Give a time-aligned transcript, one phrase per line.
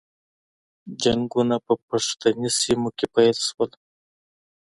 [1.01, 3.71] جنګونه په پښتني سیمو کې پیل شول.